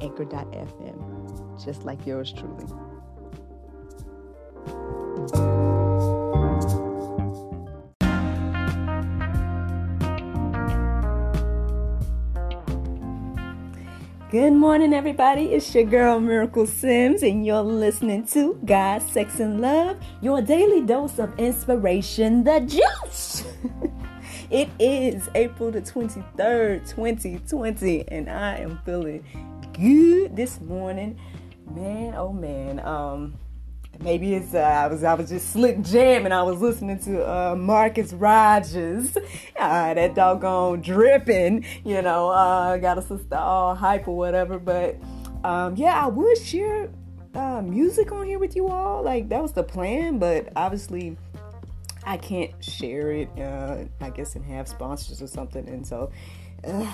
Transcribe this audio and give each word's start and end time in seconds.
anchor.fm, 0.00 1.64
just 1.64 1.84
like 1.84 2.06
yours 2.06 2.32
truly. 2.32 2.64
Good 14.30 14.52
morning, 14.52 14.94
everybody. 14.94 15.46
It's 15.46 15.74
your 15.74 15.82
girl 15.82 16.20
Miracle 16.20 16.64
Sims, 16.64 17.24
and 17.24 17.44
you're 17.44 17.62
listening 17.62 18.26
to 18.28 18.60
God, 18.64 19.02
Sex, 19.02 19.40
and 19.40 19.60
Love, 19.60 19.96
your 20.20 20.40
daily 20.40 20.82
dose 20.82 21.18
of 21.18 21.36
inspiration, 21.36 22.44
the 22.44 22.60
juice. 22.60 23.44
It 24.50 24.68
is 24.80 25.28
April 25.36 25.70
the 25.70 25.80
23rd, 25.80 26.88
2020, 26.90 28.08
and 28.08 28.28
I 28.28 28.56
am 28.56 28.80
feeling 28.84 29.24
good 29.80 30.36
this 30.36 30.60
morning. 30.60 31.18
Man, 31.74 32.14
oh 32.14 32.32
man. 32.32 32.80
Um 32.80 33.38
maybe 33.98 34.34
it's 34.34 34.54
uh, 34.54 34.58
I 34.58 34.86
was 34.88 35.02
I 35.02 35.14
was 35.14 35.30
just 35.30 35.50
slick 35.50 35.80
jamming. 35.80 36.32
I 36.32 36.42
was 36.42 36.60
listening 36.60 36.98
to 37.00 37.26
uh, 37.26 37.56
Marcus 37.56 38.12
Rogers, 38.12 39.16
uh, 39.58 39.94
that 39.94 40.14
doggone 40.14 40.82
dripping, 40.82 41.64
you 41.84 42.02
know, 42.02 42.28
uh, 42.28 42.76
got 42.76 42.98
a 42.98 43.02
sister 43.02 43.36
all 43.36 43.74
hype 43.74 44.06
or 44.06 44.16
whatever. 44.16 44.58
But 44.58 44.96
um, 45.44 45.76
yeah, 45.76 46.04
I 46.04 46.08
would 46.08 46.36
share 46.38 46.90
uh, 47.34 47.62
music 47.62 48.12
on 48.12 48.26
here 48.26 48.38
with 48.38 48.56
you 48.56 48.68
all. 48.68 49.02
Like 49.02 49.30
that 49.30 49.40
was 49.40 49.52
the 49.52 49.64
plan, 49.64 50.18
but 50.18 50.52
obviously 50.56 51.16
I 52.04 52.18
can't 52.18 52.52
share 52.62 53.12
it, 53.12 53.28
uh, 53.38 53.84
I 54.00 54.10
guess, 54.10 54.34
and 54.36 54.44
have 54.44 54.68
sponsors 54.68 55.22
or 55.22 55.26
something. 55.26 55.66
And 55.68 55.86
so 55.86 56.10
uh, 56.64 56.92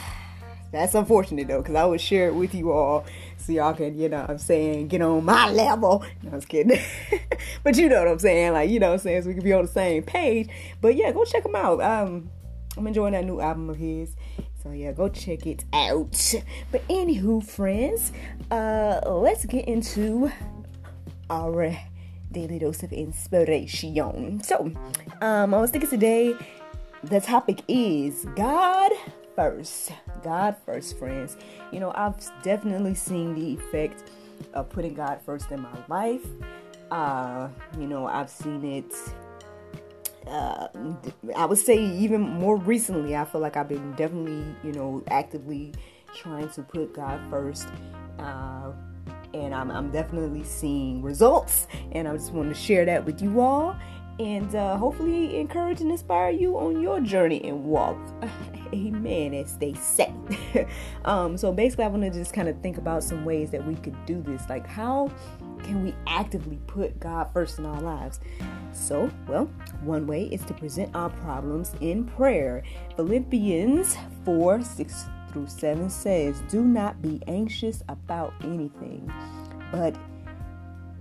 that's 0.73 0.95
unfortunate 0.95 1.49
though, 1.49 1.63
because 1.63 1.75
I 1.75 1.85
would 1.85 2.01
share 2.01 2.29
it 2.29 2.35
with 2.35 2.55
you 2.55 2.73
all 2.73 3.05
so 3.39 3.53
y'all 3.53 3.75
can, 3.75 3.99
you 3.99 4.09
know 4.09 4.27
I'm 4.29 4.39
saying, 4.39 4.89
get 4.89 5.03
on 5.03 5.25
my 5.25 5.51
level. 5.53 6.05
No, 6.23 6.33
I 6.33 6.35
was 6.35 6.45
kidding. 6.45 6.81
but 7.63 7.77
you 7.77 7.89
know 7.89 8.01
what 8.01 8.09
I'm 8.09 8.19
saying. 8.19 8.53
Like, 8.53 8.71
you 8.71 8.81
know 8.81 8.89
what 8.89 8.95
I'm 8.95 8.99
saying? 9.01 9.23
So 9.23 9.29
we 9.29 9.35
can 9.35 9.45
be 9.45 9.53
on 9.53 9.63
the 9.63 9.71
same 9.71 10.03
page. 10.03 10.49
But 10.81 10.97
yeah, 10.97 11.13
go 11.13 11.25
check 11.25 11.45
him 11.45 11.55
out. 11.55 11.81
Um, 11.81 12.31
I'm 12.77 12.87
enjoying 12.87 13.13
that 13.13 13.25
new 13.25 13.41
album 13.41 13.71
of 13.71 13.77
his. 13.77 14.17
So 14.63 14.73
yeah, 14.73 14.93
go 14.93 15.09
check 15.09 15.47
it 15.47 15.65
out. 15.73 16.35
But 16.73 16.87
anywho, 16.89 17.45
friends, 17.45 18.13
uh, 18.51 19.01
let's 19.07 19.45
get 19.45 19.67
into 19.67 20.31
our 21.31 21.77
daily 22.33 22.59
dose 22.59 22.83
of 22.83 22.93
inspiration. 22.93 24.43
So, 24.43 24.73
um, 25.21 25.55
I 25.55 25.59
was 25.59 25.71
thinking 25.71 25.89
today 25.89 26.35
the 27.05 27.21
topic 27.21 27.63
is 27.69 28.27
God 28.35 28.91
first. 29.37 29.93
God 30.25 30.57
first, 30.65 30.99
friends. 30.99 31.37
You 31.71 31.79
know, 31.79 31.93
I've 31.95 32.17
definitely 32.43 32.95
seen 32.95 33.35
the 33.35 33.55
effect 33.55 34.11
of 34.55 34.69
putting 34.71 34.95
God 34.95 35.21
first 35.25 35.51
in 35.53 35.61
my 35.61 35.79
life. 35.89 36.27
Uh, 36.91 37.49
you 37.79 37.87
know, 37.87 38.07
I've 38.07 38.31
seen 38.31 38.65
it. 38.65 38.93
Uh, 40.27 40.69
I 41.37 41.45
would 41.45 41.59
say 41.59 41.77
even 41.77 42.21
more 42.21 42.57
recently, 42.57 43.15
I 43.15 43.25
feel 43.25 43.41
like 43.41 43.57
I've 43.57 43.69
been 43.69 43.93
definitely, 43.93 44.45
you 44.65 44.73
know, 44.73 45.05
actively 45.09 45.73
trying 46.15 46.49
to 46.51 46.63
put 46.63 46.95
God 46.95 47.21
first. 47.31 47.69
Uh, 48.19 48.73
and 49.35 49.55
I'm, 49.55 49.71
I'm 49.71 49.91
definitely 49.91 50.45
seeing 50.45 51.03
results. 51.03 51.67
And 51.93 52.09
I 52.09 52.15
just 52.15 52.33
want 52.33 52.49
to 52.49 52.55
share 52.55 52.85
that 52.87 53.05
with 53.05 53.21
you 53.21 53.41
all 53.41 53.77
and 54.19 54.55
uh, 54.55 54.77
hopefully 54.77 55.39
encourage 55.39 55.81
and 55.81 55.91
inspire 55.91 56.31
you 56.31 56.57
on 56.59 56.81
your 56.81 57.01
journey 57.01 57.43
and 57.45 57.65
walk. 57.65 57.99
Amen, 58.75 59.35
as 59.35 59.57
they 59.59 59.75
say. 59.75 60.13
um, 61.05 61.37
so 61.37 61.53
basically, 61.53 61.85
I 61.85 61.89
want 61.89 62.03
to 62.03 62.11
just 62.11 62.33
kind 62.33 62.49
of 62.49 62.61
think 62.61 62.79
about 62.79 63.05
some 63.05 63.25
ways 63.25 63.51
that 63.51 63.65
we 63.65 63.75
could 63.77 63.95
do 64.07 64.23
this. 64.23 64.49
Like, 64.49 64.67
how 64.67 65.11
can 65.63 65.85
we 65.85 65.95
actively 66.07 66.59
put 66.67 66.99
God 66.99 67.31
first 67.33 67.59
in 67.59 67.67
our 67.67 67.81
lives? 67.81 68.21
So, 68.73 69.11
well, 69.29 69.47
one 69.83 70.07
way 70.07 70.25
is 70.25 70.45
to 70.47 70.55
present 70.55 70.95
our 70.95 71.11
problems 71.11 71.75
in 71.81 72.05
prayer. 72.05 72.63
Philippians 72.97 73.97
4 74.25 74.63
6 74.63 75.05
through 75.33 75.47
7 75.47 75.91
says, 75.91 76.41
Do 76.49 76.63
not 76.63 77.01
be 77.03 77.23
anxious 77.27 77.83
about 77.89 78.33
anything, 78.43 79.13
but 79.71 79.95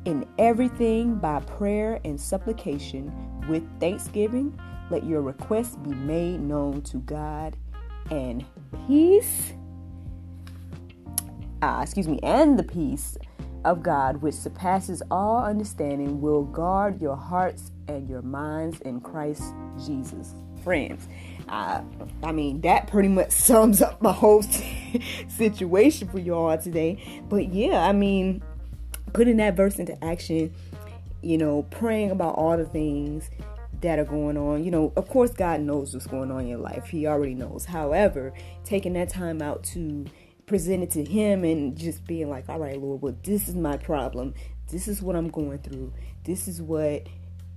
in 0.05 0.25
everything 0.37 1.15
by 1.15 1.39
prayer 1.41 1.99
and 2.05 2.19
supplication 2.19 3.11
with 3.49 3.63
thanksgiving, 3.79 4.57
let 4.89 5.03
your 5.03 5.21
requests 5.21 5.75
be 5.77 5.93
made 5.93 6.39
known 6.39 6.81
to 6.83 6.97
God, 6.97 7.57
and 8.11 8.45
peace, 8.87 9.53
uh, 11.61 11.79
excuse 11.81 12.07
me, 12.07 12.19
and 12.21 12.57
the 12.57 12.63
peace 12.63 13.17
of 13.65 13.81
God, 13.81 14.21
which 14.21 14.35
surpasses 14.35 15.01
all 15.09 15.43
understanding, 15.43 16.21
will 16.21 16.43
guard 16.43 17.01
your 17.01 17.15
hearts 17.15 17.71
and 17.87 18.07
your 18.07 18.21
minds 18.21 18.79
in 18.81 19.01
Christ 19.01 19.43
Jesus. 19.83 20.35
Friends, 20.63 21.07
I, 21.49 21.81
I 22.23 22.31
mean, 22.31 22.61
that 22.61 22.87
pretty 22.87 23.09
much 23.09 23.31
sums 23.31 23.81
up 23.81 24.01
my 24.03 24.11
whole 24.11 24.43
situation 25.27 26.07
for 26.07 26.19
y'all 26.19 26.57
today. 26.59 27.23
But 27.27 27.49
yeah, 27.49 27.87
I 27.87 27.91
mean, 27.91 28.43
putting 29.15 29.37
that 29.37 29.55
verse 29.55 29.79
into 29.79 30.03
action, 30.03 30.53
you 31.21 31.37
know, 31.37 31.63
praying 31.63 32.11
about 32.11 32.35
all 32.35 32.57
the 32.57 32.65
things 32.65 33.29
that 33.81 33.97
are 33.97 34.05
going 34.05 34.37
on. 34.37 34.63
You 34.63 34.71
know, 34.71 34.93
of 34.95 35.07
course, 35.07 35.31
God 35.31 35.61
knows 35.61 35.93
what's 35.93 36.07
going 36.07 36.31
on 36.31 36.41
in 36.41 36.47
your 36.47 36.59
life, 36.59 36.87
He 36.87 37.07
already 37.07 37.33
knows. 37.33 37.65
However, 37.65 38.33
taking 38.63 38.93
that 38.93 39.09
time 39.09 39.41
out 39.41 39.63
to 39.65 40.05
present 40.45 40.83
it 40.83 40.91
to 40.91 41.03
Him 41.03 41.43
and 41.43 41.77
just 41.77 42.05
being 42.05 42.29
like, 42.29 42.49
all 42.49 42.59
right, 42.59 42.79
Lord, 42.79 43.01
well, 43.01 43.15
this 43.23 43.47
is 43.47 43.55
my 43.55 43.77
problem. 43.77 44.33
This 44.69 44.87
is 44.87 45.01
what 45.01 45.15
I'm 45.15 45.29
going 45.29 45.59
through. 45.59 45.93
This 46.23 46.47
is 46.47 46.61
what, 46.61 47.07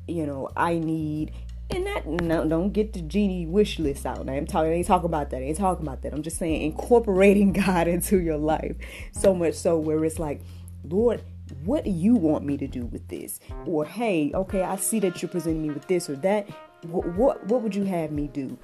you 0.06 0.26
know, 0.26 0.50
I 0.56 0.78
need 0.78 1.32
and 1.70 1.86
that 1.86 2.06
no, 2.06 2.48
don't 2.48 2.72
get 2.72 2.94
the 2.94 3.02
genie 3.02 3.46
wish 3.46 3.78
list 3.78 4.06
out. 4.06 4.26
I'm 4.28 4.46
talking. 4.46 4.70
I 4.70 4.74
ain't 4.76 4.86
talking 4.86 5.06
about 5.06 5.30
that. 5.30 5.42
I 5.42 5.46
ain't 5.46 5.58
talking 5.58 5.86
about 5.86 6.00
that. 6.02 6.14
I'm 6.14 6.22
just 6.22 6.38
saying 6.38 6.62
incorporating 6.62 7.52
God 7.64 7.88
into 7.88 8.20
your 8.20 8.38
life 8.38 8.76
so 9.12 9.34
much 9.34 9.54
so 9.54 9.76
where 9.76 10.02
it's 10.04 10.18
like, 10.18 10.40
Lord, 10.84 11.22
what 11.64 11.84
do 11.84 11.90
you 11.90 12.14
want 12.14 12.44
me 12.44 12.56
to 12.58 12.66
do 12.66 12.86
with 12.86 13.08
this? 13.08 13.40
Or 13.66 13.84
hey, 13.84 14.30
okay, 14.34 14.62
I 14.62 14.76
see 14.76 15.00
that 15.00 15.22
you're 15.22 15.30
presenting 15.30 15.62
me 15.62 15.70
with 15.70 15.86
this 15.86 16.08
or 16.08 16.16
that. 16.16 16.48
What 16.82 17.06
what, 17.16 17.46
what 17.46 17.62
would 17.62 17.74
you 17.74 17.84
have 17.84 18.12
me 18.12 18.28
do? 18.28 18.56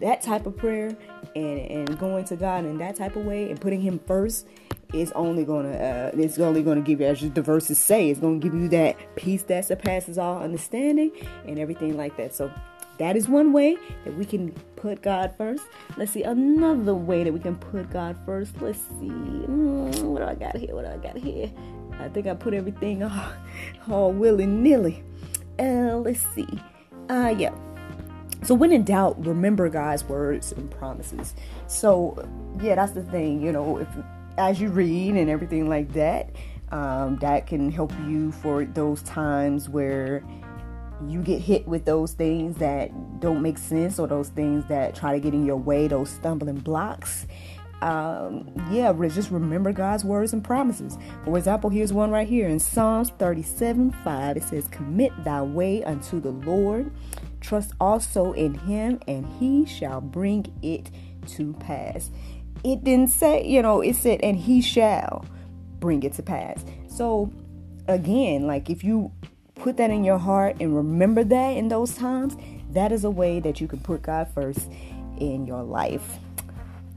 That 0.00 0.22
type 0.22 0.46
of 0.46 0.56
prayer 0.56 0.96
and 1.36 1.58
and 1.58 1.98
going 1.98 2.24
to 2.26 2.36
God 2.36 2.64
in 2.64 2.78
that 2.78 2.96
type 2.96 3.16
of 3.16 3.24
way 3.24 3.50
and 3.50 3.60
putting 3.60 3.80
Him 3.80 4.00
first 4.06 4.46
it's 4.92 5.12
only 5.12 5.44
gonna 5.44 5.72
uh, 5.72 6.10
it's 6.14 6.38
only 6.38 6.62
gonna 6.62 6.82
give 6.82 7.00
you 7.00 7.06
as 7.06 7.20
the 7.20 7.42
verses 7.42 7.78
say 7.78 8.10
it's 8.10 8.20
gonna 8.20 8.38
give 8.38 8.54
you 8.54 8.68
that 8.68 8.96
peace 9.16 9.42
that 9.44 9.64
surpasses 9.64 10.18
all 10.18 10.42
understanding 10.42 11.10
and 11.46 11.58
everything 11.58 11.96
like 11.96 12.16
that 12.16 12.34
so 12.34 12.52
that 12.98 13.16
is 13.16 13.28
one 13.28 13.52
way 13.52 13.76
that 14.04 14.16
we 14.16 14.24
can 14.24 14.52
put 14.76 15.02
God 15.02 15.34
first. 15.36 15.64
Let's 15.96 16.12
see 16.12 16.22
another 16.22 16.94
way 16.94 17.24
that 17.24 17.32
we 17.32 17.40
can 17.40 17.56
put 17.56 17.90
God 17.90 18.16
first. 18.24 18.60
Let's 18.60 18.78
see. 18.78 19.08
Mm, 19.08 20.02
what 20.02 20.20
do 20.20 20.26
I 20.26 20.34
got 20.34 20.56
here? 20.56 20.74
What 20.74 20.84
do 20.84 20.90
I 20.90 20.96
got 20.96 21.16
here? 21.16 21.50
I 21.98 22.08
think 22.08 22.26
I 22.26 22.34
put 22.34 22.54
everything 22.54 23.02
all, 23.04 23.32
all 23.90 24.12
willy 24.12 24.46
nilly. 24.46 25.02
Uh, 25.58 25.96
let's 25.96 26.20
see. 26.34 26.48
Uh, 27.08 27.34
yeah. 27.36 27.54
So 28.42 28.54
when 28.54 28.72
in 28.72 28.84
doubt, 28.84 29.24
remember 29.24 29.68
God's 29.68 30.04
words 30.04 30.52
and 30.52 30.70
promises. 30.70 31.34
So 31.68 32.28
yeah, 32.60 32.74
that's 32.74 32.92
the 32.92 33.04
thing. 33.04 33.40
You 33.40 33.52
know, 33.52 33.78
if 33.78 33.88
as 34.36 34.60
you 34.60 34.68
read 34.68 35.14
and 35.14 35.30
everything 35.30 35.68
like 35.68 35.92
that, 35.92 36.30
um, 36.72 37.18
that 37.18 37.46
can 37.46 37.70
help 37.70 37.92
you 38.06 38.32
for 38.32 38.64
those 38.64 39.02
times 39.02 39.68
where 39.68 40.24
you 41.08 41.22
get 41.22 41.40
hit 41.40 41.66
with 41.66 41.84
those 41.84 42.12
things 42.12 42.56
that 42.58 42.90
don't 43.20 43.42
make 43.42 43.58
sense 43.58 43.98
or 43.98 44.06
those 44.06 44.28
things 44.28 44.64
that 44.66 44.94
try 44.94 45.12
to 45.12 45.20
get 45.20 45.34
in 45.34 45.44
your 45.44 45.56
way, 45.56 45.88
those 45.88 46.10
stumbling 46.10 46.58
blocks. 46.58 47.26
Um, 47.80 48.48
yeah, 48.70 48.92
just 49.08 49.30
remember 49.30 49.72
God's 49.72 50.04
words 50.04 50.32
and 50.32 50.44
promises. 50.44 50.96
For 51.24 51.36
example, 51.36 51.68
here's 51.68 51.92
one 51.92 52.10
right 52.10 52.28
here 52.28 52.48
in 52.48 52.60
Psalms 52.60 53.10
37 53.18 53.90
5. 54.04 54.36
It 54.36 54.42
says, 54.44 54.68
Commit 54.68 55.12
thy 55.24 55.42
way 55.42 55.82
unto 55.82 56.20
the 56.20 56.30
Lord, 56.30 56.92
trust 57.40 57.72
also 57.80 58.32
in 58.32 58.54
him, 58.54 59.00
and 59.08 59.26
he 59.40 59.66
shall 59.66 60.00
bring 60.00 60.46
it 60.62 60.90
to 61.26 61.54
pass 61.54 62.10
it 62.64 62.84
didn't 62.84 63.10
say, 63.10 63.44
you 63.44 63.62
know, 63.62 63.80
it 63.80 63.96
said, 63.96 64.20
and 64.22 64.36
he 64.36 64.60
shall 64.60 65.24
bring 65.78 66.02
it 66.02 66.12
to 66.14 66.22
pass. 66.22 66.64
So, 66.86 67.32
again, 67.88 68.46
like 68.46 68.70
if 68.70 68.84
you 68.84 69.12
put 69.54 69.76
that 69.76 69.90
in 69.90 70.04
your 70.04 70.18
heart 70.18 70.56
and 70.60 70.76
remember 70.76 71.24
that 71.24 71.50
in 71.56 71.68
those 71.68 71.94
times, 71.94 72.36
that 72.70 72.92
is 72.92 73.04
a 73.04 73.10
way 73.10 73.40
that 73.40 73.60
you 73.60 73.68
can 73.68 73.80
put 73.80 74.02
God 74.02 74.28
first 74.34 74.70
in 75.18 75.46
your 75.46 75.62
life. 75.62 76.18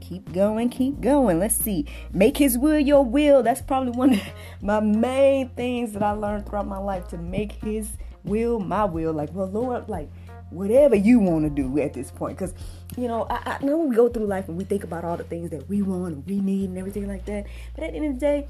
Keep 0.00 0.32
going, 0.32 0.68
keep 0.68 1.00
going. 1.00 1.40
Let's 1.40 1.56
see. 1.56 1.86
Make 2.12 2.36
his 2.36 2.56
will 2.56 2.78
your 2.78 3.04
will. 3.04 3.42
That's 3.42 3.60
probably 3.60 3.90
one 3.90 4.14
of 4.14 4.22
my 4.62 4.80
main 4.80 5.48
things 5.50 5.92
that 5.92 6.02
I 6.02 6.12
learned 6.12 6.46
throughout 6.46 6.66
my 6.66 6.78
life 6.78 7.08
to 7.08 7.18
make 7.18 7.52
his 7.52 7.88
will 8.24 8.60
my 8.60 8.84
will. 8.84 9.12
Like, 9.12 9.32
well, 9.32 9.48
Lord, 9.48 9.88
like, 9.88 10.08
whatever 10.50 10.94
you 10.94 11.18
want 11.18 11.44
to 11.44 11.50
do 11.50 11.78
at 11.80 11.92
this 11.92 12.10
point. 12.10 12.38
Because, 12.38 12.54
you 12.96 13.08
know, 13.08 13.26
I, 13.28 13.58
I 13.60 13.64
know 13.64 13.78
we 13.78 13.96
go 13.96 14.08
through 14.08 14.26
life 14.26 14.48
and 14.48 14.56
we 14.56 14.64
think 14.64 14.84
about 14.84 15.04
all 15.04 15.16
the 15.16 15.24
things 15.24 15.50
that 15.50 15.68
we 15.68 15.82
want 15.82 16.14
and 16.14 16.26
we 16.26 16.40
need 16.40 16.70
and 16.70 16.78
everything 16.78 17.08
like 17.08 17.24
that. 17.26 17.46
But 17.74 17.84
at 17.84 17.92
the 17.92 17.96
end 17.96 18.06
of 18.06 18.14
the 18.14 18.20
day, 18.20 18.48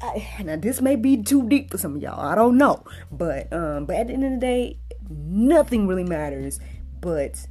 I, 0.00 0.42
now 0.44 0.56
this 0.56 0.80
may 0.80 0.96
be 0.96 1.22
too 1.22 1.48
deep 1.48 1.70
for 1.70 1.78
some 1.78 1.96
of 1.96 2.02
y'all. 2.02 2.20
I 2.20 2.34
don't 2.34 2.58
know, 2.58 2.84
but 3.10 3.52
um, 3.52 3.86
but 3.86 3.96
at 3.96 4.08
the 4.08 4.12
end 4.14 4.24
of 4.24 4.30
the 4.32 4.38
day, 4.38 4.78
nothing 5.08 5.86
really 5.86 6.04
matters. 6.04 6.60
But 7.00 7.46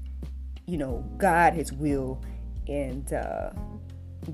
you 0.65 0.77
know, 0.77 1.06
God, 1.18 1.53
His 1.53 1.71
will, 1.74 2.24
and 2.68 3.12
uh, 3.12 3.51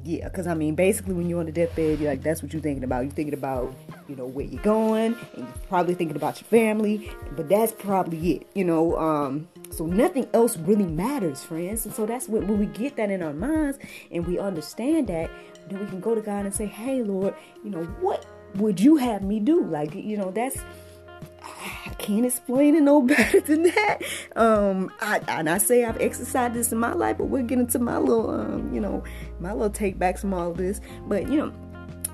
yeah, 0.04 0.26
because 0.26 0.48
I 0.48 0.54
mean, 0.54 0.76
basically, 0.76 1.14
when 1.14 1.30
you're 1.30 1.40
on 1.40 1.46
the 1.46 1.52
deathbed, 1.52 2.00
you're 2.00 2.10
like, 2.10 2.24
that's 2.24 2.42
what 2.42 2.54
you're 2.54 2.62
thinking 2.62 2.84
about. 2.84 3.04
You're 3.04 3.12
thinking 3.12 3.34
about, 3.34 3.76
you 4.08 4.16
know, 4.16 4.26
where 4.26 4.46
you're 4.46 4.62
going, 4.64 5.16
and 5.36 5.46
you're 5.46 5.68
probably 5.68 5.94
thinking 5.94 6.16
about 6.16 6.40
your 6.42 6.48
family, 6.48 7.12
but 7.36 7.50
that's 7.50 7.72
probably 7.74 8.36
it, 8.36 8.48
you 8.56 8.64
know. 8.64 8.98
Um, 8.98 9.48
so 9.72 9.86
nothing 9.86 10.28
else 10.34 10.58
really 10.58 10.86
matters, 10.86 11.44
friends. 11.44 11.86
And 11.86 11.94
so 11.94 12.06
that's 12.06 12.28
when, 12.28 12.48
when 12.48 12.60
we 12.60 12.66
get 12.66 12.96
that 12.98 13.10
in 13.10 13.24
our 13.24 13.34
minds 13.34 13.80
and 14.12 14.26
we 14.26 14.40
understand 14.40 15.08
that, 15.08 15.30
then 15.68 15.80
we 15.80 15.86
can 15.88 16.00
go 16.00 16.16
to 16.16 16.22
God 16.22 16.46
and 16.46 16.54
say, 16.54 16.66
hey, 16.66 17.04
Lord, 17.04 17.34
you 17.64 17.70
know, 17.70 17.84
what 18.02 18.26
would 18.56 18.80
you 18.80 18.98
have 18.98 19.24
me 19.24 19.40
do? 19.40 19.64
Like, 19.64 19.94
you 19.96 20.18
know, 20.18 20.32
that's 20.32 20.62
I 21.44 21.90
can't 21.98 22.26
explain 22.26 22.76
it 22.76 22.84
no 22.84 23.02
better 23.02 23.42
than 23.42 23.64
that. 23.64 24.00
Um, 24.36 24.92
I, 25.02 25.22
and 25.28 25.50
I 25.50 25.58
say 25.58 25.86
I've 25.86 26.00
exercised 26.00 26.54
this 26.54 26.72
in 26.72 26.78
my 26.78 26.94
life, 26.94 27.18
but 27.18 27.26
we'll 27.26 27.44
get 27.44 27.60
into 27.60 27.80
my 27.80 27.98
little, 27.98 28.30
um, 28.30 28.74
you 28.74 28.80
know, 28.80 29.04
my 29.40 29.52
little 29.52 29.70
take 29.70 29.98
backs 29.98 30.22
from 30.22 30.34
all 30.34 30.52
of 30.52 30.58
this. 30.58 30.82
But 31.08 31.30
you 31.30 31.38
know, 31.38 31.54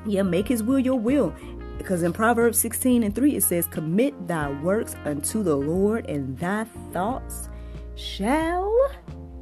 yeah, 0.06 0.24
make 0.24 0.48
His 0.48 0.64
will 0.64 0.80
your 0.80 1.00
will, 1.00 1.34
because 1.78 2.04
in 2.04 2.14
Proverbs 2.14 2.58
16 2.60 3.04
and 3.04 3.14
3 3.14 3.36
it 3.36 3.44
says, 3.44 3.68
"Commit 3.68 4.28
thy 4.28 4.52
works 4.62 4.96
unto 5.06 5.44
the 5.44 5.56
Lord, 5.56 6.10
and 6.10 6.38
thy 6.38 6.66
thoughts 6.92 7.50
shall 7.96 8.74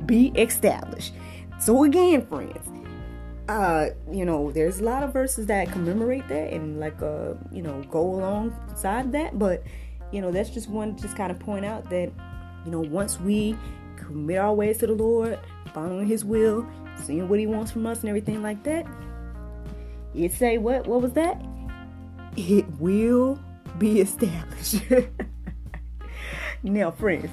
be 0.06 0.28
established." 0.36 1.14
So 1.60 1.84
again, 1.84 2.26
friends, 2.26 2.68
uh 3.48 3.90
you 4.12 4.26
know 4.26 4.52
there's 4.52 4.80
a 4.80 4.84
lot 4.84 5.04
of 5.04 5.14
verses 5.14 5.46
that 5.46 5.72
commemorate 5.72 6.28
that 6.28 6.52
and 6.52 6.80
like 6.80 7.00
uh 7.02 7.34
you 7.52 7.62
know 7.62 7.84
go 7.92 8.02
alongside 8.16 9.12
that 9.12 9.38
but 9.38 9.64
you 10.12 10.20
know 10.20 10.32
that's 10.32 10.50
just 10.50 10.68
one 10.68 10.98
just 10.98 11.16
kind 11.16 11.32
of 11.32 11.40
point 11.40 11.64
out 11.64 11.88
that 11.90 12.12
you 12.66 12.72
know 12.72 12.80
once 12.80 13.20
we 13.20 13.56
commit 13.98 14.38
our 14.38 14.54
ways 14.54 14.80
to 14.80 14.88
the 14.88 14.94
lord 14.94 15.40
following 15.74 16.08
his 16.08 16.26
will 16.26 16.66
seeing 17.04 17.30
what 17.30 17.38
he 17.38 17.46
wants 17.46 17.72
from 17.72 17.86
us 17.86 18.00
and 18.00 18.10
everything 18.10 18.42
like 18.42 18.64
that 18.64 18.86
it 20.16 20.32
say 20.32 20.58
what 20.58 20.88
what 20.88 21.02
was 21.02 21.12
that 21.14 21.40
it 22.38 22.66
will 22.80 23.40
be 23.78 24.02
established 24.02 24.76
now 26.64 26.92
friends 26.92 27.30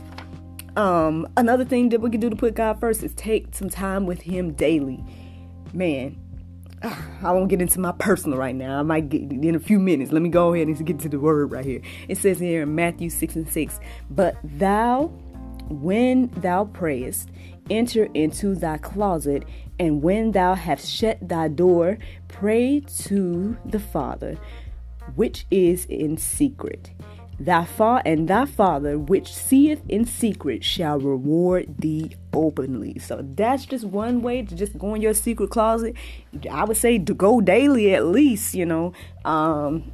um 0.76 1.26
another 1.36 1.64
thing 1.64 1.88
that 1.90 2.00
we 2.00 2.10
can 2.10 2.20
do 2.20 2.30
to 2.30 2.36
put 2.36 2.54
god 2.54 2.80
first 2.80 3.02
is 3.02 3.14
take 3.14 3.54
some 3.54 3.68
time 3.68 4.06
with 4.06 4.22
him 4.22 4.52
daily 4.52 5.04
man, 5.74 6.18
I 7.22 7.32
won't 7.32 7.48
get 7.48 7.62
into 7.62 7.80
my 7.80 7.92
personal 7.92 8.38
right 8.38 8.54
now. 8.54 8.78
I 8.78 8.82
might 8.82 9.08
get 9.08 9.22
in 9.22 9.54
a 9.54 9.60
few 9.60 9.78
minutes. 9.78 10.12
Let 10.12 10.22
me 10.22 10.28
go 10.28 10.52
ahead 10.52 10.66
and 10.66 10.86
get 10.86 10.98
to 11.00 11.08
the 11.08 11.20
word 11.20 11.52
right 11.52 11.64
here. 11.64 11.80
It 12.08 12.18
says 12.18 12.38
here 12.38 12.62
in 12.62 12.74
Matthew 12.74 13.10
6 13.10 13.36
and 13.36 13.48
6, 13.48 13.80
But 14.10 14.36
thou, 14.42 15.06
when 15.68 16.28
thou 16.36 16.64
prayest, 16.64 17.30
enter 17.70 18.08
into 18.14 18.54
thy 18.54 18.78
closet, 18.78 19.44
and 19.78 20.02
when 20.02 20.32
thou 20.32 20.54
hast 20.54 20.88
shut 20.88 21.18
thy 21.26 21.48
door, 21.48 21.98
pray 22.28 22.80
to 22.80 23.56
the 23.64 23.80
Father, 23.80 24.36
which 25.14 25.46
is 25.50 25.84
in 25.86 26.16
secret 26.16 26.90
Thy 27.42 27.64
fa- 27.64 28.02
and 28.04 28.28
thy 28.28 28.44
father 28.44 28.96
which 28.98 29.34
seeth 29.34 29.82
in 29.88 30.04
secret 30.04 30.62
shall 30.62 31.00
reward 31.00 31.76
thee 31.78 32.12
openly. 32.32 33.00
So 33.00 33.26
that's 33.34 33.66
just 33.66 33.84
one 33.84 34.22
way 34.22 34.42
to 34.42 34.54
just 34.54 34.78
go 34.78 34.94
in 34.94 35.02
your 35.02 35.14
secret 35.14 35.50
closet. 35.50 35.96
I 36.48 36.64
would 36.64 36.76
say 36.76 36.98
to 36.98 37.14
go 37.14 37.40
daily 37.40 37.94
at 37.94 38.06
least, 38.06 38.54
you 38.54 38.64
know. 38.64 38.92
Um 39.24 39.90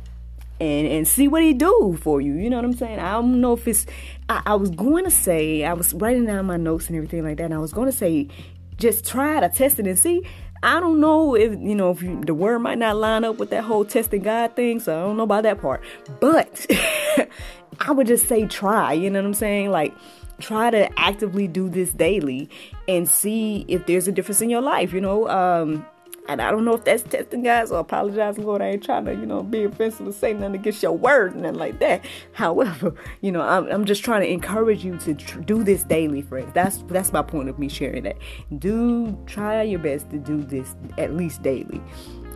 and 0.61 0.89
and 0.89 1.09
see 1.09 1.27
what 1.27 1.43
he 1.43 1.55
do 1.55 1.97
for 2.03 2.21
you. 2.21 2.35
You 2.35 2.51
know 2.51 2.57
what 2.57 2.65
I'm 2.67 2.75
saying? 2.75 2.99
I 2.99 3.13
don't 3.13 3.41
know 3.41 3.55
if 3.55 3.67
it's. 3.67 3.87
I, 4.29 4.43
I, 4.45 4.55
was 4.57 4.71
going 4.71 5.05
to 5.05 5.11
say 5.11 5.65
I 5.65 5.73
was 5.73 5.95
writing 5.95 6.27
down 6.27 6.45
my 6.47 6.57
notes 6.57 6.89
and 6.89 6.97
everything 6.97 7.25
like 7.25 7.39
that. 7.39 7.45
And 7.45 7.55
I 7.55 7.59
was 7.59 7.73
going 7.73 7.91
to 7.91 7.97
say, 7.97 8.29
just 8.77 9.07
try 9.07 9.41
to 9.41 9.49
test 9.49 9.79
it 9.79 9.87
and 9.87 9.99
see. 9.99 10.23
I 10.63 10.81
don't 10.81 11.01
know 11.01 11.35
if 11.35 11.53
you 11.53 11.75
know 11.75 11.91
if 11.91 12.03
you, 12.03 12.21
the 12.21 12.35
word 12.35 12.61
might 12.61 12.79
not 12.79 12.97
line 12.97 13.25
up 13.25 13.39
with 13.39 13.51
that 13.51 13.65
whole 13.65 13.85
testing 13.85 14.23
God 14.23 14.57
thing, 14.57 14.81
so 14.81 14.97
I 14.97 15.03
don't 15.03 15.17
know 15.17 15.23
about 15.23 15.45
that 15.45 15.61
part. 15.61 15.83
But 16.21 16.67
I 17.81 17.93
would 17.93 18.07
just 18.07 18.29
say 18.29 18.47
try. 18.47 18.93
You 18.93 19.11
know 19.11 19.21
what 19.21 19.27
I'm 19.27 19.35
saying? 19.35 19.71
Like 19.71 19.95
try 20.41 20.71
to 20.71 20.89
actively 20.99 21.49
do 21.49 21.69
this 21.69 21.93
daily 21.93 22.49
and 22.87 23.09
see 23.09 23.65
if 23.69 23.87
there's 23.87 24.09
a 24.09 24.13
difference 24.13 24.41
in 24.41 24.51
your 24.51 24.63
life. 24.63 24.93
You 24.93 25.01
know, 25.01 25.29
um, 25.29 25.87
and 26.29 26.43
I 26.43 26.51
don't 26.51 26.67
know 26.67 26.75
if 26.75 26.85
that's 26.85 27.03
testing 27.03 27.43
guys 27.43 27.73
or 27.73 27.81
apologize, 27.81 28.37
Lord. 28.37 28.61
I 28.61 28.67
ain't 28.67 28.85
trying 28.85 29.07
to, 29.07 29.13
you 29.13 29.25
know, 29.25 29.43
be 29.43 29.65
offensive 29.65 30.07
or 30.07 30.13
say 30.13 30.35
nothing 30.35 30.57
against 30.57 30.83
your 30.83 30.93
word 30.93 31.33
and 31.33 31.43
nothing 31.43 31.59
like 31.59 31.81
that. 31.81 32.05
However, 32.33 32.95
you 33.23 33.33
know, 33.33 33.41
I'm, 33.41 33.67
I'm 33.69 33.87
just 33.87 34.05
trying 34.05 34.21
to 34.21 34.29
encourage 34.31 34.85
you 34.85 34.99
to 34.99 35.15
tr- 35.15 35.41
do 35.41 35.65
this 35.65 35.85
daily, 35.85 36.21
friends. 36.21 36.53
That's 36.53 36.85
that's 36.89 37.13
my 37.15 37.23
point 37.23 37.49
of 37.49 37.59
me 37.59 37.69
sharing 37.69 38.03
that. 38.05 38.19
Do 38.59 39.19
try 39.27 39.63
your 39.63 39.79
best 39.79 40.11
to 40.11 40.19
do 40.19 40.43
this 40.43 40.77
at 40.99 41.15
least 41.15 41.43
daily, 41.43 41.81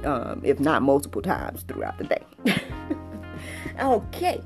um, 0.04 0.40
if 0.42 0.58
not 0.58 0.82
multiple 0.82 1.20
times 1.20 1.62
throughout 1.68 1.98
the 1.98 2.04
day. 2.04 2.24
okay, 3.80 4.40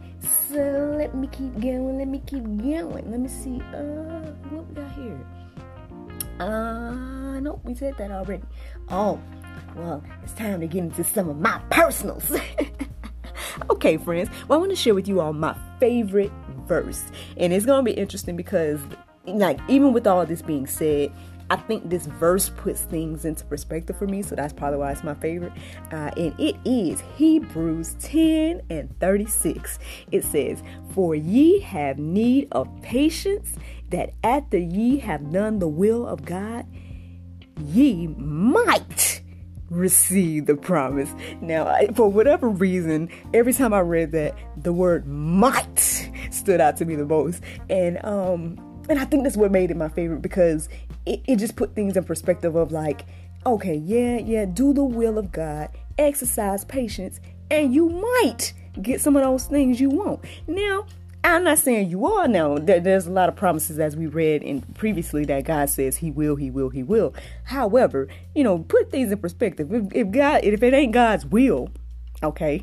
so 0.51 0.95
let 0.99 1.15
me 1.15 1.29
keep 1.29 1.55
going. 1.61 1.99
Let 1.99 2.09
me 2.09 2.21
keep 2.27 2.43
going. 2.43 3.11
Let 3.11 3.21
me 3.21 3.29
see. 3.29 3.61
Uh, 3.73 4.33
what 4.51 4.67
we 4.67 4.75
got 4.75 4.91
here? 4.93 5.25
Uh, 6.41 7.41
nope, 7.41 7.61
we 7.65 7.75
said 7.75 7.97
that 7.97 8.11
already. 8.11 8.43
Oh, 8.91 9.21
well, 9.77 10.03
it's 10.23 10.33
time 10.33 10.61
to 10.61 10.67
get 10.67 10.85
into 10.85 11.05
some 11.05 11.29
of 11.29 11.39
my 11.39 11.61
personals. 11.71 12.33
okay, 13.71 13.97
friends. 13.99 14.31
Well, 14.49 14.59
I 14.59 14.61
want 14.61 14.71
to 14.71 14.77
share 14.77 14.95
with 14.95 15.07
you 15.07 15.21
all 15.21 15.33
my 15.33 15.57
favorite 15.79 16.33
verse. 16.67 17.05
And 17.37 17.53
it's 17.53 17.67
going 17.67 17.85
to 17.85 17.91
be 17.91 17.97
interesting 17.97 18.37
because, 18.37 18.81
like, 19.27 19.61
even 19.69 19.93
with 19.93 20.07
all 20.07 20.25
this 20.25 20.43
being 20.43 20.67
said, 20.67 21.13
I 21.49 21.57
think 21.57 21.89
this 21.89 22.07
verse 22.07 22.49
puts 22.49 22.83
things 22.83 23.25
into 23.25 23.45
perspective 23.45 23.97
for 23.97 24.07
me, 24.07 24.23
so 24.23 24.35
that's 24.35 24.53
probably 24.53 24.81
why 24.81 24.91
it's 24.91 25.05
my 25.05 25.15
favorite. 25.15 25.53
Uh, 25.93 26.11
and 26.17 26.35
it 26.41 26.57
is 26.65 27.01
Hebrews 27.17 27.95
10 28.01 28.63
and 28.69 28.99
36. 28.99 29.79
It 30.11 30.25
says, 30.25 30.63
For 30.93 31.15
ye 31.15 31.61
have 31.61 31.99
need 31.99 32.49
of 32.51 32.69
patience, 32.83 33.53
that 33.91 34.11
after 34.25 34.59
ye 34.59 34.99
have 34.99 35.31
done 35.31 35.61
the 35.61 35.69
will 35.69 36.07
of 36.07 36.25
God, 36.25 36.67
ye 37.65 38.09
might 38.09 39.16
receive 39.71 40.47
the 40.47 40.57
promise. 40.57 41.13
Now, 41.41 41.67
I, 41.67 41.89
for 41.95 42.11
whatever 42.11 42.49
reason, 42.49 43.09
every 43.35 43.53
time 43.53 43.73
I 43.73 43.81
read 43.81 44.13
that, 44.13 44.35
the 44.57 44.73
word 44.73 45.07
might 45.07 46.11
stood 46.31 46.61
out 46.61 46.77
to 46.79 46.85
me 46.85 46.97
the 46.97 47.07
most. 47.07 47.43
And 47.69 48.05
um 48.05 48.59
and 48.89 48.99
I 49.01 49.05
think 49.05 49.25
that's 49.25 49.37
what 49.37 49.51
made 49.51 49.71
it 49.71 49.77
my 49.77 49.89
favorite 49.89 50.23
because 50.23 50.69
it, 51.07 51.21
it 51.27 51.37
just 51.37 51.57
put 51.57 51.75
things 51.75 51.97
in 51.97 52.05
perspective 52.05 52.55
of 52.55 52.71
like, 52.71 53.05
okay, 53.45 53.75
yeah, 53.75 54.19
yeah, 54.19 54.45
do 54.45 54.73
the 54.73 54.85
will 54.85 55.19
of 55.19 55.33
God, 55.33 55.71
exercise 55.99 56.65
patience, 56.65 57.21
and 57.51 57.75
you 57.75 57.89
might 57.89 58.53
get 58.81 59.01
some 59.01 59.17
of 59.17 59.23
those 59.23 59.47
things 59.47 59.81
you 59.81 59.91
want. 59.91 60.21
Now, 60.47 60.87
I'm 61.27 61.43
not 61.43 61.59
saying 61.59 61.91
you 61.91 62.07
are 62.07 62.29
now. 62.29 62.57
There's 62.57 63.07
a 63.07 63.11
lot 63.11 63.29
of 63.29 63.35
promises, 63.35 63.81
as 63.81 63.97
we 63.97 64.07
read 64.07 64.43
in 64.43 64.63
previously, 64.63 65.25
that 65.25 65.45
God 65.45 65.69
says 65.69 65.97
He 65.97 66.11
will, 66.13 66.37
He 66.37 66.51
will, 66.51 66.69
He 66.69 66.85
will. 66.85 67.15
However, 67.45 68.07
you 68.35 68.45
know, 68.45 68.61
put 68.61 68.93
things 68.93 69.11
in 69.11 69.19
perspective. 69.19 69.73
If, 69.73 69.93
if 69.93 70.11
God, 70.13 70.45
if 70.45 70.63
it 70.63 70.73
ain't 70.73 70.93
God's 70.93 71.27
will, 71.27 71.71
okay, 72.23 72.63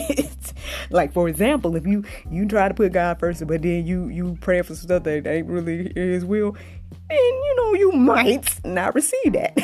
like 0.90 1.12
for 1.12 1.28
example, 1.28 1.76
if 1.76 1.86
you 1.86 2.04
you 2.28 2.48
try 2.48 2.66
to 2.66 2.74
put 2.74 2.92
God 2.92 3.20
first, 3.20 3.46
but 3.46 3.62
then 3.62 3.86
you 3.86 4.08
you 4.08 4.36
pray 4.40 4.62
for 4.62 4.74
stuff 4.74 5.04
that 5.04 5.26
ain't 5.26 5.46
really 5.46 5.92
His 5.94 6.24
will, 6.24 6.56
then 7.08 7.18
you 7.18 7.54
know 7.56 7.74
you 7.74 7.92
might 7.92 8.60
not 8.64 8.94
receive 8.96 9.34
that. 9.34 9.56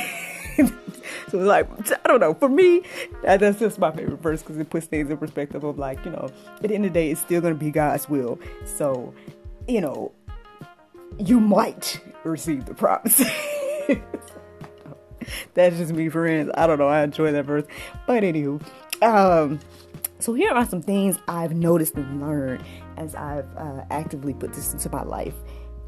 so 1.28 1.38
it's 1.38 1.46
like 1.46 1.68
I 2.04 2.08
don't 2.08 2.20
know. 2.20 2.34
For 2.34 2.48
me, 2.48 2.82
that's 3.22 3.58
just 3.58 3.78
my 3.78 3.90
favorite 3.92 4.20
verse 4.20 4.42
because 4.42 4.58
it 4.58 4.70
puts 4.70 4.86
things 4.86 5.10
in 5.10 5.16
perspective 5.16 5.64
of 5.64 5.78
like 5.78 6.04
you 6.04 6.10
know, 6.10 6.30
at 6.56 6.68
the 6.68 6.74
end 6.74 6.84
of 6.84 6.92
the 6.92 6.98
day, 6.98 7.10
it's 7.10 7.20
still 7.20 7.40
gonna 7.40 7.54
be 7.54 7.70
God's 7.70 8.08
will. 8.08 8.38
So, 8.64 9.14
you 9.68 9.80
know, 9.80 10.12
you 11.18 11.40
might 11.40 12.00
receive 12.24 12.66
the 12.66 12.74
promise. 12.74 13.22
That's 15.54 15.76
just 15.76 15.92
me, 15.92 16.08
friends. 16.08 16.50
I 16.54 16.66
don't 16.66 16.78
know. 16.78 16.88
I 16.88 17.02
enjoy 17.02 17.32
that 17.32 17.44
verse. 17.44 17.64
But 18.06 18.22
anywho, 18.22 18.62
um, 19.02 19.60
so 20.18 20.34
here 20.34 20.50
are 20.52 20.66
some 20.66 20.82
things 20.82 21.18
I've 21.28 21.54
noticed 21.54 21.94
and 21.94 22.20
learned 22.20 22.64
as 22.96 23.14
I've 23.14 23.46
uh, 23.56 23.84
actively 23.90 24.34
put 24.34 24.52
this 24.52 24.72
into 24.72 24.90
my 24.90 25.02
life. 25.02 25.34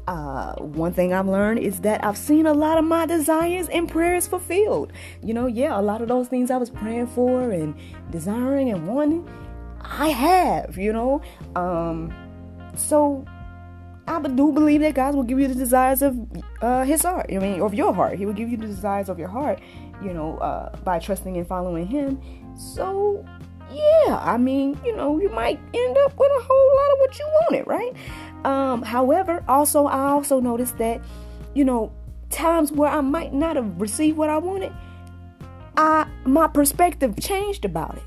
Uh, 0.07 0.53
one 0.55 0.91
thing 0.91 1.13
I've 1.13 1.27
learned 1.27 1.59
is 1.59 1.79
that 1.81 2.03
I've 2.03 2.17
seen 2.17 2.45
a 2.45 2.53
lot 2.53 2.77
of 2.77 2.83
my 2.83 3.05
desires 3.05 3.69
and 3.69 3.89
prayers 3.89 4.27
fulfilled. 4.27 4.91
You 5.21 5.33
know, 5.33 5.47
yeah, 5.47 5.79
a 5.79 5.81
lot 5.81 6.01
of 6.01 6.09
those 6.09 6.27
things 6.27 6.51
I 6.51 6.57
was 6.57 6.69
praying 6.69 7.07
for 7.07 7.51
and 7.51 7.73
desiring 8.11 8.69
and 8.69 8.87
wanting, 8.87 9.27
I 9.81 10.09
have, 10.09 10.77
you 10.77 10.91
know. 10.91 11.21
Um, 11.55 12.13
so 12.75 13.25
I 14.07 14.21
do 14.21 14.51
believe 14.51 14.81
that 14.81 14.93
God 14.93 15.15
will 15.15 15.23
give 15.23 15.39
you 15.39 15.47
the 15.47 15.55
desires 15.55 16.01
of 16.01 16.17
uh, 16.61 16.83
His 16.83 17.03
heart. 17.03 17.27
I 17.29 17.37
mean, 17.37 17.61
of 17.61 17.73
your 17.73 17.93
heart. 17.93 18.17
He 18.17 18.25
will 18.25 18.33
give 18.33 18.49
you 18.49 18.57
the 18.57 18.67
desires 18.67 19.07
of 19.07 19.17
your 19.17 19.29
heart, 19.29 19.59
you 20.03 20.13
know, 20.13 20.37
uh, 20.39 20.75
by 20.83 20.99
trusting 20.99 21.37
and 21.37 21.47
following 21.47 21.87
Him. 21.87 22.19
So, 22.57 23.25
yeah, 23.71 24.19
I 24.21 24.37
mean, 24.37 24.77
you 24.83 24.95
know, 24.95 25.19
you 25.19 25.29
might 25.29 25.59
end 25.73 25.97
up 26.05 26.17
with 26.17 26.31
a 26.31 26.43
whole 26.43 26.75
lot 26.75 26.93
of 26.93 26.99
what 26.99 27.19
you 27.19 27.25
wanted, 27.25 27.67
right? 27.67 27.93
Um, 28.43 28.81
however, 28.81 29.43
also, 29.47 29.85
I 29.85 30.09
also 30.09 30.39
noticed 30.39 30.77
that, 30.77 31.01
you 31.53 31.63
know, 31.63 31.91
times 32.29 32.71
where 32.71 32.89
I 32.89 33.01
might 33.01 33.33
not 33.33 33.55
have 33.55 33.79
received 33.79 34.17
what 34.17 34.29
I 34.29 34.37
wanted, 34.37 34.73
I 35.77 36.07
my 36.25 36.47
perspective 36.47 37.15
changed 37.19 37.65
about 37.65 37.97
it. 37.97 38.03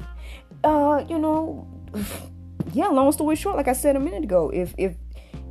Uh, 0.65 1.05
you 1.09 1.19
know, 1.19 1.67
yeah, 2.73 2.89
long 2.89 3.13
story 3.13 3.37
short, 3.37 3.57
like 3.57 3.69
I 3.69 3.73
said 3.73 3.97
a 3.97 4.01
minute 4.01 4.25
ago, 4.25 4.51
if 4.51 4.75
if 4.79 4.97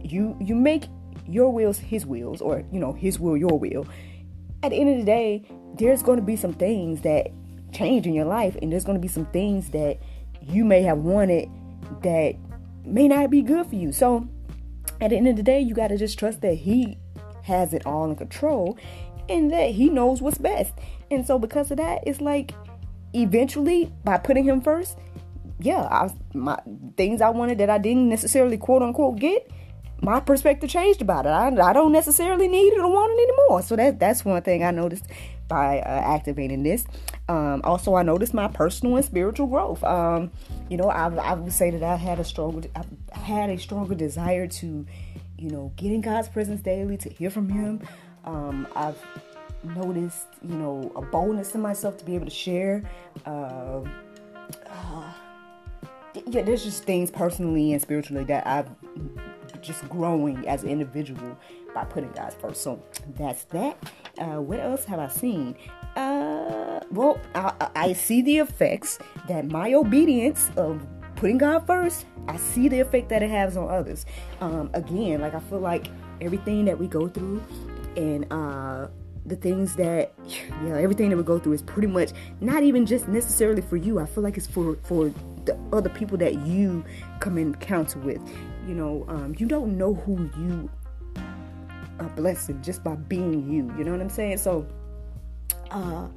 you 0.01 0.37
you 0.39 0.55
make 0.55 0.87
your 1.27 1.51
wheels 1.51 1.79
his 1.79 2.05
wills, 2.05 2.41
or 2.41 2.63
you 2.71 2.79
know 2.79 2.93
his 2.93 3.19
will 3.19 3.35
your 3.35 3.57
will 3.57 3.87
at 4.65 4.71
the 4.71 4.77
end 4.77 4.89
of 4.89 4.97
the 4.97 5.05
day 5.05 5.43
there's 5.77 6.01
going 6.01 6.17
to 6.17 6.25
be 6.25 6.35
some 6.35 6.53
things 6.53 7.01
that 7.01 7.27
change 7.71 8.07
in 8.07 8.13
your 8.13 8.25
life 8.25 8.57
and 8.61 8.71
there's 8.71 8.83
going 8.83 8.97
to 8.97 9.01
be 9.01 9.07
some 9.07 9.25
things 9.27 9.69
that 9.69 9.99
you 10.41 10.65
may 10.65 10.81
have 10.81 10.99
wanted 10.99 11.49
that 12.01 12.35
may 12.83 13.07
not 13.07 13.29
be 13.29 13.41
good 13.41 13.65
for 13.67 13.75
you 13.75 13.91
so 13.91 14.27
at 15.01 15.09
the 15.09 15.17
end 15.17 15.27
of 15.27 15.35
the 15.35 15.43
day 15.43 15.59
you 15.59 15.73
got 15.73 15.89
to 15.89 15.97
just 15.97 16.17
trust 16.17 16.41
that 16.41 16.55
he 16.55 16.97
has 17.43 17.73
it 17.73 17.85
all 17.85 18.09
in 18.09 18.15
control 18.15 18.77
and 19.29 19.51
that 19.51 19.71
he 19.71 19.89
knows 19.89 20.21
what's 20.21 20.37
best 20.37 20.73
and 21.11 21.25
so 21.25 21.37
because 21.39 21.71
of 21.71 21.77
that 21.77 21.99
it's 22.05 22.21
like 22.21 22.53
eventually 23.13 23.91
by 24.03 24.17
putting 24.17 24.45
him 24.45 24.61
first 24.61 24.97
yeah 25.59 25.83
I, 25.83 26.09
my 26.33 26.59
things 26.97 27.21
i 27.21 27.29
wanted 27.29 27.57
that 27.59 27.69
i 27.69 27.77
didn't 27.77 28.09
necessarily 28.09 28.57
quote 28.57 28.81
unquote 28.81 29.19
get 29.19 29.49
my 30.01 30.19
perspective 30.19 30.69
changed 30.69 31.01
about 31.01 31.25
it. 31.25 31.29
I, 31.29 31.47
I 31.47 31.73
don't 31.73 31.91
necessarily 31.91 32.47
need 32.47 32.73
it 32.73 32.79
or 32.79 32.91
want 32.91 33.11
it 33.17 33.23
anymore. 33.23 33.61
So 33.61 33.75
that 33.75 33.99
that's 33.99 34.25
one 34.25 34.41
thing 34.41 34.63
I 34.63 34.71
noticed 34.71 35.05
by 35.47 35.79
uh, 35.79 36.15
activating 36.15 36.63
this. 36.63 36.85
Um, 37.27 37.61
also, 37.63 37.95
I 37.95 38.03
noticed 38.03 38.33
my 38.33 38.47
personal 38.47 38.97
and 38.97 39.05
spiritual 39.05 39.47
growth. 39.47 39.83
Um, 39.83 40.31
you 40.69 40.77
know, 40.77 40.89
I, 40.89 41.07
I 41.07 41.33
would 41.33 41.51
say 41.51 41.71
that 41.71 41.81
I 41.83 41.95
had 41.95 42.19
a 42.19 42.23
stronger, 42.23 42.67
I 42.75 43.17
had 43.17 43.49
a 43.49 43.57
stronger 43.57 43.95
desire 43.95 44.47
to, 44.47 44.85
you 45.37 45.49
know, 45.49 45.71
get 45.75 45.91
in 45.91 46.01
God's 46.01 46.29
presence 46.29 46.61
daily, 46.61 46.97
to 46.97 47.09
hear 47.09 47.29
from 47.29 47.49
Him. 47.49 47.81
Um, 48.25 48.67
I've 48.75 48.97
noticed, 49.63 50.27
you 50.43 50.55
know, 50.55 50.91
a 50.95 51.01
boldness 51.01 51.55
in 51.55 51.61
myself 51.61 51.97
to 51.97 52.05
be 52.05 52.15
able 52.15 52.25
to 52.25 52.31
share. 52.31 52.83
Uh, 53.25 53.81
uh, 54.67 55.13
yeah, 56.27 56.43
there's 56.43 56.63
just 56.63 56.83
things 56.83 57.09
personally 57.09 57.73
and 57.73 57.81
spiritually 57.81 58.23
that 58.25 58.45
I've 58.45 58.69
just 59.61 59.87
growing 59.89 60.47
as 60.47 60.63
an 60.63 60.69
individual 60.69 61.37
by 61.73 61.83
putting 61.83 62.11
God 62.11 62.33
first. 62.33 62.61
So 62.61 62.81
that's 63.17 63.43
that. 63.45 63.77
Uh, 64.17 64.41
what 64.41 64.59
else 64.59 64.85
have 64.85 64.99
I 64.99 65.07
seen? 65.07 65.55
Well, 66.95 67.19
I, 67.35 67.69
I 67.75 67.93
see 67.93 68.21
the 68.21 68.37
effects 68.37 68.99
that 69.27 69.45
my 69.45 69.73
obedience 69.73 70.49
of 70.55 70.85
putting 71.15 71.37
God 71.37 71.65
first, 71.67 72.05
I 72.27 72.37
see 72.37 72.67
the 72.67 72.79
effect 72.79 73.09
that 73.09 73.21
it 73.21 73.29
has 73.29 73.57
on 73.57 73.69
others. 73.69 74.05
Um, 74.41 74.69
again, 74.73 75.21
like 75.21 75.35
I 75.35 75.39
feel 75.39 75.59
like 75.59 75.87
everything 76.21 76.65
that 76.65 76.77
we 76.77 76.87
go 76.87 77.07
through 77.07 77.43
and 77.95 78.25
uh, 78.31 78.87
the 79.25 79.35
things 79.35 79.75
that 79.75 80.13
you 80.27 80.69
know 80.69 80.75
everything 80.75 81.09
that 81.09 81.17
we 81.17 81.23
go 81.23 81.39
through 81.39 81.53
is 81.53 81.61
pretty 81.61 81.87
much 81.87 82.11
not 82.41 82.63
even 82.63 82.85
just 82.85 83.07
necessarily 83.07 83.61
for 83.61 83.77
you. 83.77 83.99
I 83.99 84.05
feel 84.05 84.23
like 84.23 84.37
it's 84.37 84.47
for 84.47 84.75
for 84.83 85.11
the 85.45 85.57
other 85.71 85.89
people 85.89 86.17
that 86.17 86.33
you 86.45 86.83
come 87.19 87.37
in 87.37 87.47
encounter 87.47 87.99
with 87.99 88.21
you 88.67 88.73
know, 88.73 89.05
um, 89.07 89.35
you 89.37 89.45
don't 89.45 89.77
know 89.77 89.93
who 89.93 90.29
you 90.37 90.69
are 91.99 92.09
blessing 92.09 92.61
just 92.61 92.83
by 92.83 92.95
being 92.95 93.49
you. 93.49 93.71
You 93.77 93.83
know 93.83 93.91
what 93.91 94.01
I'm 94.01 94.09
saying? 94.09 94.37
So, 94.37 94.65
uh, 95.71 96.07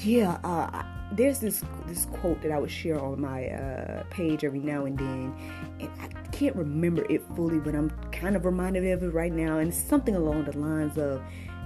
yeah, 0.00 0.38
uh, 0.44 0.82
there's 1.12 1.38
this 1.38 1.64
this 1.86 2.04
quote 2.06 2.42
that 2.42 2.52
I 2.52 2.58
would 2.58 2.70
share 2.70 3.00
on 3.00 3.20
my 3.20 3.48
uh, 3.48 4.04
page 4.10 4.44
every 4.44 4.60
now 4.60 4.84
and 4.84 4.98
then, 4.98 5.34
and 5.80 5.90
I 6.00 6.08
can't 6.30 6.54
remember 6.56 7.04
it 7.10 7.22
fully, 7.34 7.58
but 7.58 7.74
I'm 7.74 7.90
kind 8.12 8.36
of 8.36 8.44
reminded 8.44 8.86
of 8.86 9.02
it 9.02 9.14
right 9.14 9.32
now, 9.32 9.58
and 9.58 9.74
something 9.74 10.14
along 10.14 10.44
the 10.44 10.58
lines 10.58 10.98
of, 10.98 11.22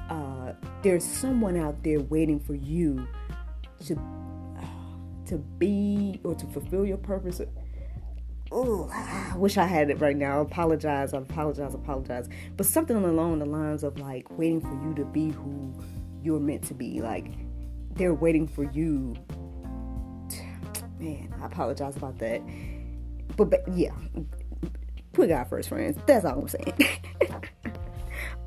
uh, 0.08 0.52
"There's 0.82 1.04
someone 1.04 1.56
out 1.56 1.82
there 1.82 2.00
waiting 2.00 2.40
for 2.40 2.54
you 2.54 3.06
to 3.86 3.98
to 5.26 5.38
be 5.58 6.20
or 6.24 6.34
to 6.34 6.46
fulfill 6.46 6.86
your 6.86 6.98
purpose." 6.98 7.40
oh, 8.52 8.90
I 8.92 9.36
wish 9.36 9.56
I 9.56 9.64
had 9.64 9.90
it 9.90 9.98
right 10.00 10.16
now. 10.16 10.38
I 10.38 10.42
apologize. 10.42 11.14
I 11.14 11.18
apologize. 11.18 11.74
I 11.74 11.78
apologize. 11.78 12.28
But 12.56 12.66
something 12.66 12.96
along 12.96 13.38
the 13.38 13.46
lines 13.46 13.82
of 13.82 13.98
like 13.98 14.26
waiting 14.38 14.60
for 14.60 14.74
you 14.86 14.94
to 14.96 15.04
be 15.06 15.30
who 15.30 15.72
you're 16.22 16.38
meant 16.38 16.62
to 16.64 16.74
be. 16.74 17.00
Like 17.00 17.32
they're 17.96 18.14
waiting 18.14 18.46
for 18.46 18.64
you. 18.64 19.14
Man, 20.98 21.34
I 21.40 21.46
apologize 21.46 21.96
about 21.96 22.18
that. 22.18 22.40
But, 23.36 23.50
but 23.50 23.64
yeah, 23.74 23.92
put 25.12 25.28
God 25.28 25.48
first, 25.48 25.68
friends. 25.68 25.98
That's 26.06 26.24
all 26.24 26.40
I'm 26.40 26.48
saying. 26.48 26.74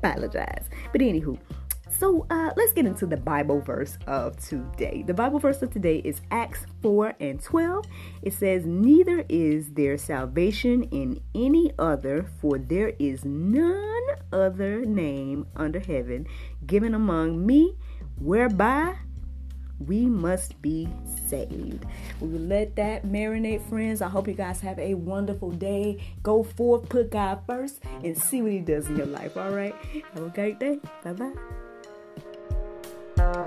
apologize. 0.02 0.68
But 0.92 1.00
anywho, 1.00 1.38
so 1.98 2.26
uh, 2.28 2.50
let's 2.56 2.72
get 2.72 2.84
into 2.84 3.06
the 3.06 3.16
Bible 3.16 3.60
verse 3.60 3.96
of 4.06 4.36
today. 4.36 5.02
The 5.06 5.14
Bible 5.14 5.38
verse 5.38 5.62
of 5.62 5.70
today 5.70 5.98
is 6.04 6.20
Acts 6.30 6.66
4 6.82 7.14
and 7.20 7.42
12. 7.42 7.84
It 8.22 8.34
says, 8.34 8.66
Neither 8.66 9.24
is 9.28 9.70
there 9.72 9.96
salvation 9.96 10.82
in 10.84 11.20
any 11.34 11.72
other, 11.78 12.26
for 12.40 12.58
there 12.58 12.92
is 12.98 13.24
none 13.24 14.02
other 14.32 14.84
name 14.84 15.46
under 15.56 15.80
heaven 15.80 16.26
given 16.66 16.94
among 16.94 17.46
me 17.46 17.76
whereby 18.18 18.94
we 19.84 20.06
must 20.06 20.60
be 20.62 20.88
saved. 21.28 21.84
We 22.20 22.38
let 22.38 22.76
that 22.76 23.04
marinate, 23.04 23.68
friends. 23.68 24.00
I 24.00 24.08
hope 24.08 24.28
you 24.28 24.34
guys 24.34 24.60
have 24.60 24.78
a 24.78 24.94
wonderful 24.94 25.50
day. 25.50 26.02
Go 26.22 26.42
forth, 26.42 26.88
put 26.88 27.10
God 27.10 27.40
first, 27.46 27.82
and 28.02 28.16
see 28.16 28.42
what 28.42 28.52
He 28.52 28.60
does 28.60 28.86
in 28.88 28.96
your 28.96 29.06
life. 29.06 29.36
All 29.36 29.50
right. 29.50 29.74
Have 30.14 30.22
a 30.22 30.28
great 30.30 30.58
day. 30.58 30.80
Bye 31.02 31.12
bye. 33.16 33.46